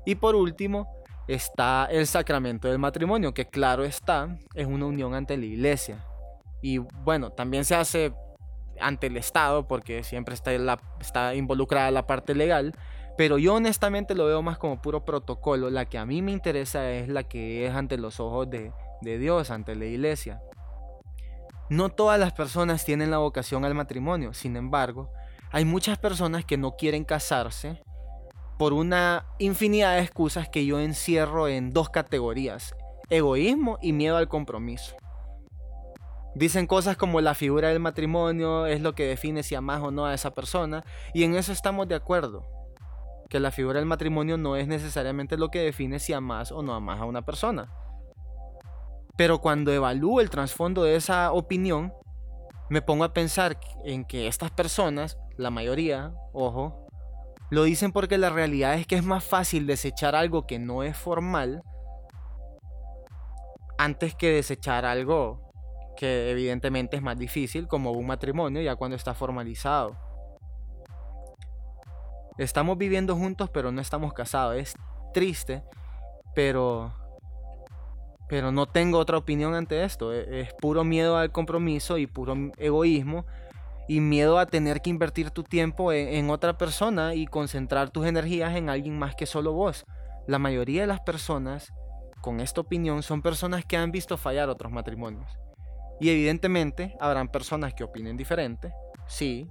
Y 0.06 0.14
por 0.14 0.36
último, 0.36 0.86
está 1.26 1.88
el 1.90 2.06
sacramento 2.06 2.68
del 2.68 2.78
matrimonio, 2.78 3.34
que 3.34 3.46
claro 3.46 3.84
está, 3.84 4.38
es 4.54 4.66
una 4.66 4.86
unión 4.86 5.12
ante 5.12 5.36
la 5.36 5.46
iglesia. 5.46 6.04
Y 6.62 6.78
bueno, 6.78 7.30
también 7.30 7.64
se 7.64 7.74
hace 7.74 8.12
ante 8.80 9.08
el 9.08 9.16
Estado, 9.16 9.66
porque 9.66 10.04
siempre 10.04 10.34
está, 10.34 10.52
está 11.00 11.34
involucrada 11.34 11.90
la 11.90 12.06
parte 12.06 12.36
legal, 12.36 12.76
pero 13.18 13.38
yo 13.38 13.56
honestamente 13.56 14.14
lo 14.14 14.26
veo 14.26 14.40
más 14.40 14.56
como 14.56 14.80
puro 14.80 15.04
protocolo. 15.04 15.68
La 15.68 15.84
que 15.84 15.98
a 15.98 16.06
mí 16.06 16.22
me 16.22 16.30
interesa 16.30 16.90
es 16.92 17.08
la 17.08 17.24
que 17.24 17.66
es 17.66 17.74
ante 17.74 17.98
los 17.98 18.20
ojos 18.20 18.48
de, 18.48 18.72
de 19.00 19.18
Dios, 19.18 19.50
ante 19.50 19.74
la 19.74 19.86
iglesia. 19.86 20.42
No 21.68 21.88
todas 21.88 22.18
las 22.18 22.32
personas 22.32 22.84
tienen 22.84 23.10
la 23.10 23.18
vocación 23.18 23.64
al 23.64 23.74
matrimonio, 23.74 24.34
sin 24.34 24.56
embargo, 24.56 25.10
hay 25.52 25.64
muchas 25.64 25.98
personas 25.98 26.44
que 26.44 26.56
no 26.56 26.76
quieren 26.76 27.04
casarse 27.04 27.82
por 28.58 28.72
una 28.72 29.24
infinidad 29.38 29.94
de 29.94 30.02
excusas 30.02 30.48
que 30.48 30.66
yo 30.66 30.80
encierro 30.80 31.48
en 31.48 31.72
dos 31.72 31.88
categorías, 31.88 32.74
egoísmo 33.08 33.78
y 33.80 33.92
miedo 33.92 34.16
al 34.16 34.28
compromiso. 34.28 34.96
Dicen 36.34 36.66
cosas 36.66 36.96
como 36.96 37.20
la 37.20 37.34
figura 37.34 37.68
del 37.68 37.80
matrimonio 37.80 38.66
es 38.66 38.80
lo 38.80 38.94
que 38.94 39.06
define 39.06 39.42
si 39.42 39.54
amas 39.54 39.80
o 39.82 39.90
no 39.90 40.06
a 40.06 40.14
esa 40.14 40.32
persona, 40.32 40.84
y 41.12 41.24
en 41.24 41.34
eso 41.34 41.52
estamos 41.52 41.88
de 41.88 41.96
acuerdo. 41.96 42.46
Que 43.28 43.40
la 43.40 43.50
figura 43.50 43.78
del 43.78 43.86
matrimonio 43.86 44.36
no 44.36 44.56
es 44.56 44.68
necesariamente 44.68 45.36
lo 45.36 45.50
que 45.50 45.60
define 45.60 45.98
si 45.98 46.12
amas 46.12 46.52
o 46.52 46.62
no 46.62 46.74
amas 46.74 47.00
a 47.00 47.04
una 47.04 47.22
persona. 47.22 47.72
Pero 49.20 49.42
cuando 49.42 49.70
evalúo 49.70 50.22
el 50.22 50.30
trasfondo 50.30 50.82
de 50.82 50.96
esa 50.96 51.32
opinión, 51.32 51.92
me 52.70 52.80
pongo 52.80 53.04
a 53.04 53.12
pensar 53.12 53.60
en 53.84 54.06
que 54.06 54.28
estas 54.28 54.50
personas, 54.50 55.18
la 55.36 55.50
mayoría, 55.50 56.14
ojo, 56.32 56.86
lo 57.50 57.64
dicen 57.64 57.92
porque 57.92 58.16
la 58.16 58.30
realidad 58.30 58.76
es 58.76 58.86
que 58.86 58.94
es 58.94 59.04
más 59.04 59.22
fácil 59.22 59.66
desechar 59.66 60.16
algo 60.16 60.46
que 60.46 60.58
no 60.58 60.84
es 60.84 60.96
formal 60.96 61.62
antes 63.76 64.14
que 64.14 64.30
desechar 64.30 64.86
algo 64.86 65.52
que 65.98 66.30
evidentemente 66.30 66.96
es 66.96 67.02
más 67.02 67.18
difícil, 67.18 67.68
como 67.68 67.90
un 67.90 68.06
matrimonio 68.06 68.62
ya 68.62 68.74
cuando 68.74 68.96
está 68.96 69.12
formalizado. 69.12 69.98
Estamos 72.38 72.78
viviendo 72.78 73.14
juntos 73.16 73.50
pero 73.50 73.70
no 73.70 73.82
estamos 73.82 74.14
casados. 74.14 74.56
Es 74.56 74.74
triste, 75.12 75.62
pero 76.34 76.94
pero 78.30 78.52
no 78.52 78.66
tengo 78.66 78.98
otra 78.98 79.18
opinión 79.18 79.54
ante 79.56 79.82
esto. 79.82 80.14
E, 80.14 80.42
es 80.42 80.54
puro 80.54 80.84
miedo 80.84 81.16
al 81.16 81.32
compromiso 81.32 81.98
y 81.98 82.06
puro 82.06 82.52
egoísmo 82.58 83.26
y 83.88 83.98
miedo 84.00 84.38
a 84.38 84.46
tener 84.46 84.80
que 84.80 84.90
invertir 84.90 85.32
tu 85.32 85.42
tiempo 85.42 85.92
en, 85.92 86.30
otra 86.30 86.56
persona 86.56 87.14
y 87.14 87.26
concentrar 87.26 87.90
tus 87.90 88.06
energías 88.06 88.54
en 88.54 88.70
alguien 88.70 88.96
más 88.96 89.16
que 89.16 89.26
solo 89.26 89.52
vos. 89.52 89.84
La 90.28 90.38
mayoría 90.38 90.82
de 90.82 90.86
las 90.86 91.00
personas 91.00 91.72
con 92.20 92.38
esta 92.38 92.60
opinión 92.60 93.02
son 93.02 93.20
personas 93.20 93.64
que 93.64 93.76
han 93.76 93.90
visto 93.90 94.16
fallar 94.16 94.48
otros 94.48 94.70
matrimonios. 94.70 95.28
Y 95.98 96.10
evidentemente 96.10 96.96
habrán 97.00 97.32
personas 97.32 97.74
que 97.74 97.82
opinen 97.82 98.16
diferente, 98.16 98.72
sí, 99.08 99.50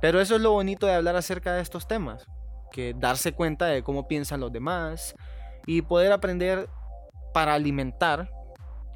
pero 0.00 0.20
eso 0.20 0.34
es 0.34 0.42
lo 0.42 0.50
bonito 0.50 0.86
de 0.86 0.94
hablar 0.94 1.14
acerca 1.14 1.54
de 1.54 1.62
estos 1.62 1.86
temas, 1.86 2.26
que 2.72 2.94
darse 2.94 3.32
cuenta 3.32 3.66
de 3.66 3.84
cómo 3.84 4.08
piensan 4.08 4.40
los 4.40 4.52
demás 4.52 5.14
y 5.66 5.82
poder 5.82 6.10
aprender 6.10 6.68
para 7.38 7.54
alimentar, 7.54 8.28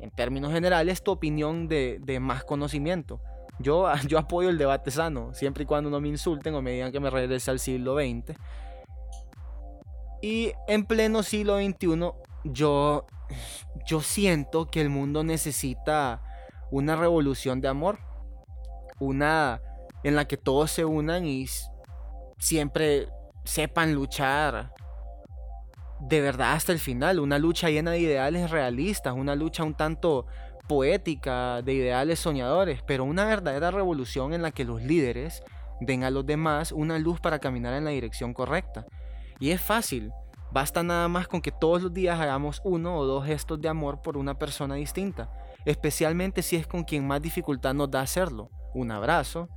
en 0.01 0.11
términos 0.11 0.53
generales, 0.53 1.01
tu 1.05 1.13
opinión 1.13 1.69
de, 1.69 2.19
más 2.21 2.43
conocimiento. 2.43 3.21
Yo, 3.61 3.87
yo 4.09 4.19
apoyo 4.19 4.49
el 4.49 4.59
debate 4.59 4.91
sano, 4.91 5.33
siempre 5.33 5.63
y 5.63 5.67
cuando 5.67 5.91
no 5.91 6.01
me 6.01 6.09
insulten 6.09 6.53
o 6.57 6.61
me 6.61 6.73
digan 6.73 6.91
que 6.91 6.99
me 6.99 7.09
regrese 7.09 7.53
al 7.53 7.61
siglo 7.61 7.95
XX. 7.95 8.37
Y 10.23 10.55
en 10.67 10.87
pleno 10.87 11.23
siglo 11.23 11.57
XXI, 11.57 12.11
yo, 12.43 13.07
yo 13.87 14.01
siento 14.01 14.69
que 14.73 14.81
el 14.81 14.89
mundo 14.89 15.23
necesita 15.23 16.21
una 16.73 16.97
revolución 16.97 17.61
de 17.61 17.69
amor. 17.69 18.01
Una 18.99 19.63
en 20.03 20.17
la 20.17 20.27
que 20.27 20.37
todos 20.37 20.73
se 20.73 20.85
unan 20.85 21.27
y 21.27 21.47
siempre 22.39 23.09
sepan 23.45 23.95
luchar 23.95 24.72
de 26.03 26.21
verdad 26.21 26.53
hasta 26.53 26.73
el 26.73 26.79
final. 26.79 27.21
Una 27.21 27.39
lucha 27.39 27.71
llena 27.71 27.93
de 27.93 28.01
ideales 28.01 28.51
realistas, 28.51 29.15
una 29.15 29.35
lucha 29.35 29.65
un 29.65 29.75
tanto 29.75 30.27
poética, 30.69 31.63
de 31.63 31.75
ideales 31.75 32.19
soñadores, 32.19 32.83
pero 32.87 33.05
una 33.05 33.25
verdadera 33.25 33.71
revolución 33.71 34.33
en 34.33 34.43
la 34.43 34.51
que 34.51 34.65
los 34.65 34.83
líderes 34.83 35.43
den 35.81 36.05
a 36.05 36.11
los 36.11 36.25
demás 36.27 36.73
una 36.73 36.99
luz 36.99 37.21
para 37.21 37.39
caminar 37.39 37.75
en 37.75 37.85
la 37.85 37.91
dirección 37.91 38.35
correcta. 38.35 38.87
Y 39.39 39.51
es 39.51 39.61
fácil, 39.61 40.13
basta 40.53 40.83
nada 40.83 41.09
más 41.09 41.29
con 41.29 41.41
que 41.41 41.53
todos 41.53 41.83
los 41.83 41.93
días 41.93 42.21
hagamos 42.21 42.61
uno 42.65 42.97
o 42.97 43.07
dos 43.07 43.27
gestos 43.27 43.61
de 43.61 43.69
amor 43.69 44.03
por 44.03 44.17
una 44.17 44.39
persona 44.39 44.77
distinta, 44.77 45.31
especialmente 45.65 46.43
si 46.43 46.57
es 46.57 46.67
con 46.67 46.85
quien 46.85 47.07
más 47.07 47.23
dificultad 47.23 47.75
nos 47.75 47.91
da 47.91 48.01
hacerlo. 48.01 48.51
Un 48.75 48.91
abrazo, 48.91 49.49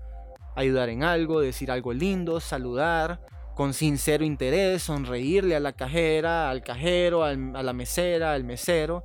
ayudar 0.55 0.89
en 0.89 1.03
algo, 1.03 1.39
decir 1.39 1.71
algo 1.71 1.93
lindo, 1.93 2.39
saludar, 2.39 3.21
con 3.55 3.73
sincero 3.73 4.25
interés, 4.25 4.83
sonreírle 4.83 5.55
a 5.55 5.61
la 5.61 5.71
cajera, 5.71 6.49
al 6.49 6.61
cajero, 6.61 7.23
a 7.23 7.33
la 7.33 7.73
mesera, 7.73 8.33
al 8.33 8.43
mesero, 8.43 9.03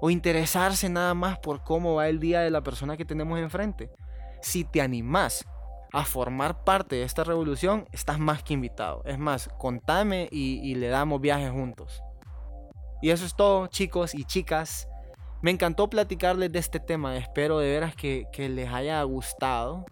o 0.00 0.10
interesarse 0.10 0.88
nada 0.88 1.12
más 1.12 1.38
por 1.38 1.62
cómo 1.62 1.96
va 1.96 2.08
el 2.08 2.18
día 2.18 2.40
de 2.40 2.50
la 2.50 2.62
persona 2.62 2.96
que 2.96 3.04
tenemos 3.04 3.38
enfrente. 3.38 3.90
Si 4.40 4.64
te 4.64 4.80
animás 4.80 5.46
a 5.92 6.04
formar 6.04 6.64
parte 6.64 6.96
de 6.96 7.02
esta 7.02 7.24
revolución, 7.24 7.86
estás 7.92 8.18
más 8.18 8.42
que 8.42 8.54
invitado. 8.54 9.02
Es 9.04 9.18
más, 9.18 9.50
contame 9.58 10.28
y, 10.32 10.74
le 10.76 10.88
damos 10.88 11.20
viajes 11.20 11.50
juntos. 11.50 12.02
Y 13.02 13.10
eso 13.10 13.26
es 13.26 13.34
todo, 13.34 13.66
chicos 13.66 14.14
y 14.14 14.24
chicas. 14.24 14.88
Me 15.42 15.50
encantó 15.50 15.90
platicarles 15.90 16.50
de 16.52 16.58
este 16.58 16.80
tema. 16.80 17.16
Espero 17.16 17.58
de 17.58 17.70
veras 17.70 17.94
que, 17.94 18.24
que 18.32 18.48
les 18.48 18.72
haya 18.72 19.02
gustado. 19.02 19.84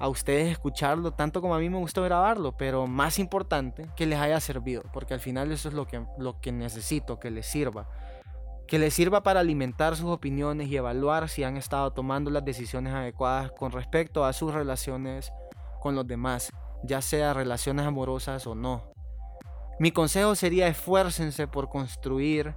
A 0.00 0.08
ustedes 0.08 0.50
escucharlo 0.50 1.12
tanto 1.12 1.42
como 1.42 1.54
a 1.54 1.58
mí 1.58 1.68
me 1.68 1.76
gustó 1.76 2.02
grabarlo, 2.02 2.52
pero 2.52 2.86
más 2.86 3.18
importante 3.18 3.86
que 3.96 4.06
les 4.06 4.18
haya 4.18 4.40
servido, 4.40 4.82
porque 4.94 5.12
al 5.12 5.20
final 5.20 5.52
eso 5.52 5.68
es 5.68 5.74
lo 5.74 5.86
que, 5.86 6.02
lo 6.16 6.40
que 6.40 6.52
necesito, 6.52 7.20
que 7.20 7.30
les 7.30 7.46
sirva. 7.46 7.86
Que 8.66 8.78
les 8.78 8.94
sirva 8.94 9.22
para 9.22 9.40
alimentar 9.40 9.96
sus 9.96 10.06
opiniones 10.06 10.68
y 10.68 10.76
evaluar 10.76 11.28
si 11.28 11.44
han 11.44 11.58
estado 11.58 11.92
tomando 11.92 12.30
las 12.30 12.44
decisiones 12.46 12.94
adecuadas 12.94 13.52
con 13.52 13.72
respecto 13.72 14.24
a 14.24 14.32
sus 14.32 14.54
relaciones 14.54 15.32
con 15.80 15.94
los 15.94 16.06
demás, 16.06 16.50
ya 16.82 17.02
sea 17.02 17.34
relaciones 17.34 17.84
amorosas 17.84 18.46
o 18.46 18.54
no. 18.54 18.90
Mi 19.78 19.90
consejo 19.90 20.34
sería 20.34 20.68
esfuércense 20.68 21.46
por 21.46 21.68
construir 21.68 22.54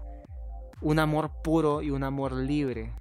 un 0.79 0.99
amor 0.99 1.41
puro 1.43 1.81
y 1.81 1.89
un 1.91 2.05
amor 2.05 2.31
libre. 2.31 2.93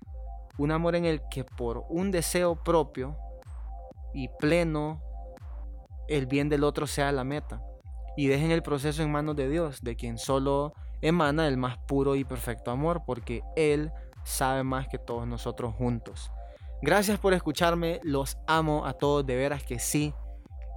Un 0.59 0.73
amor 0.73 0.97
en 0.97 1.05
el 1.05 1.23
que 1.31 1.45
por 1.45 1.85
un 1.89 2.11
deseo 2.11 2.57
propio 2.57 3.17
y 4.15 4.29
pleno 4.39 5.03
el 6.09 6.27
bien 6.27 6.49
del 6.49 6.65
otro 6.65 6.87
sea 6.87 7.13
la 7.13 7.25
meta. 7.25 7.63
Y 8.17 8.27
dejen 8.27 8.51
el 8.51 8.63
proceso 8.63 9.03
en 9.03 9.11
manos 9.11 9.37
de 9.37 9.49
Dios, 9.49 9.83
de 9.83 9.97
quien 9.97 10.19
solo 10.19 10.75
emana 11.01 11.49
el 11.49 11.57
más 11.57 11.79
puro 11.79 12.15
y 12.15 12.25
perfecto 12.25 12.71
amor, 12.71 13.03
porque 13.07 13.43
Él 13.57 13.91
sabe 14.25 14.63
más 14.63 14.87
que 14.89 14.99
todos 14.99 15.27
nosotros 15.27 15.75
juntos. 15.75 16.31
Gracias 16.83 17.19
por 17.19 17.33
escucharme, 17.33 18.01
los 18.03 18.37
amo 18.47 18.87
a 18.87 18.93
todos, 18.93 19.25
de 19.25 19.37
veras 19.37 19.63
que 19.63 19.79
sí. 19.79 20.15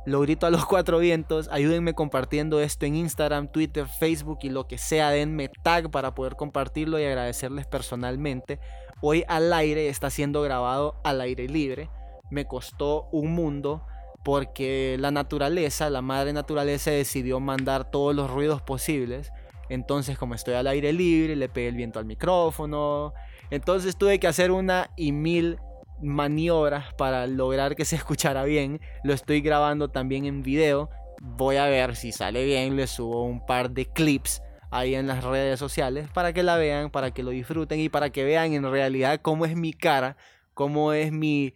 Lo 0.05 0.21
grito 0.21 0.45
a 0.45 0.51
los 0.51 0.65
cuatro 0.67 0.99
vientos, 0.99 1.49
ayúdenme 1.51 1.93
compartiendo 1.93 2.61
esto 2.61 2.85
en 2.85 2.95
Instagram, 2.95 3.51
Twitter, 3.51 3.87
Facebook 3.87 4.39
y 4.43 4.49
lo 4.49 4.67
que 4.67 4.77
sea, 4.77 5.09
denme 5.09 5.49
tag 5.63 5.91
para 5.91 6.15
poder 6.15 6.35
compartirlo 6.35 6.99
y 6.99 7.05
agradecerles 7.05 7.65
personalmente. 7.65 8.59
Hoy 9.01 9.25
al 9.27 9.51
aire 9.51 9.89
está 9.89 10.09
siendo 10.09 10.41
grabado 10.41 11.01
al 11.03 11.19
aire 11.21 11.49
libre 11.49 11.89
me 12.29 12.45
costó 12.45 13.07
un 13.11 13.33
mundo 13.33 13.85
porque 14.23 14.97
la 14.99 15.11
naturaleza, 15.11 15.89
la 15.91 16.01
madre 16.01 16.33
naturaleza 16.33 16.89
decidió 16.89 17.39
mandar 17.39 17.91
todos 17.91 18.15
los 18.15 18.29
ruidos 18.31 18.61
posibles. 18.61 19.31
Entonces, 19.69 20.17
como 20.17 20.33
estoy 20.33 20.55
al 20.55 20.65
aire 20.65 20.93
libre, 20.93 21.35
le 21.35 21.47
pegué 21.47 21.67
el 21.67 21.75
viento 21.75 21.99
al 21.99 22.05
micrófono. 22.05 23.13
Entonces 23.51 23.95
tuve 23.95 24.19
que 24.19 24.27
hacer 24.27 24.51
una 24.51 24.89
y 24.95 25.11
mil 25.11 25.59
maniobras 26.01 26.93
para 26.95 27.27
lograr 27.27 27.75
que 27.75 27.85
se 27.85 27.95
escuchara 27.97 28.43
bien. 28.45 28.81
Lo 29.03 29.13
estoy 29.13 29.41
grabando 29.41 29.89
también 29.89 30.25
en 30.25 30.41
video. 30.41 30.89
Voy 31.21 31.57
a 31.57 31.65
ver 31.65 31.95
si 31.95 32.11
sale 32.11 32.45
bien. 32.45 32.75
Le 32.75 32.87
subo 32.87 33.23
un 33.25 33.45
par 33.45 33.69
de 33.69 33.85
clips 33.85 34.41
ahí 34.71 34.95
en 34.95 35.05
las 35.07 35.23
redes 35.23 35.59
sociales 35.59 36.09
para 36.13 36.33
que 36.33 36.43
la 36.43 36.57
vean, 36.57 36.89
para 36.89 37.11
que 37.11 37.23
lo 37.23 37.29
disfruten 37.29 37.79
y 37.79 37.89
para 37.89 38.09
que 38.09 38.23
vean 38.23 38.53
en 38.53 38.69
realidad 38.69 39.19
cómo 39.21 39.45
es 39.45 39.55
mi 39.55 39.71
cara, 39.71 40.17
cómo 40.53 40.93
es 40.93 41.11
mi, 41.11 41.53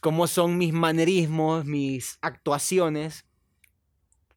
cómo 0.00 0.26
son 0.26 0.58
mis 0.58 0.72
manerismos, 0.72 1.64
mis 1.64 2.18
actuaciones 2.20 3.24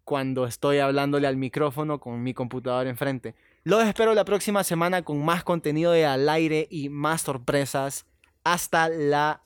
cuando 0.03 0.45
estoy 0.45 0.77
hablándole 0.79 1.27
al 1.27 1.35
micrófono 1.35 1.99
con 1.99 2.23
mi 2.23 2.33
computador 2.33 2.87
enfrente. 2.87 3.35
Los 3.63 3.83
espero 3.83 4.13
la 4.13 4.23
próxima 4.23 4.63
semana 4.63 5.01
con 5.01 5.25
más 5.25 5.43
contenido 5.43 5.91
de 5.91 6.05
al 6.05 6.29
aire 6.29 6.67
y 6.69 6.89
más 6.89 7.23
sorpresas. 7.23 8.05
Hasta 8.43 8.87
la 8.89 9.41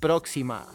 próxima. 0.00 0.66